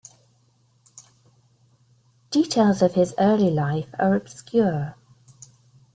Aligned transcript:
Details 2.31 2.81
of 2.81 2.95
his 2.95 3.13
early 3.19 3.51
life 3.51 3.93
are 3.99 4.15
obscure. 4.15 4.95